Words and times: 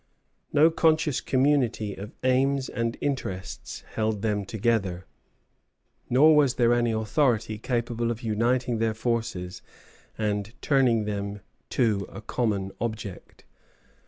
No 0.51 0.71
conscious 0.71 1.21
community 1.21 1.93
of 1.93 2.11
aims 2.23 2.69
and 2.69 2.97
interests 3.01 3.83
held 3.93 4.23
them 4.23 4.45
together, 4.45 5.05
nor 6.09 6.35
was 6.35 6.55
there 6.55 6.73
any 6.73 6.91
authority 6.91 7.59
capable 7.59 8.09
of 8.09 8.23
uniting 8.23 8.79
their 8.79 8.95
forces 8.95 9.61
and 10.17 10.59
turning 10.59 11.05
them 11.05 11.41
to 11.69 12.07
a 12.09 12.19
common 12.19 12.71
object. 12.81 13.45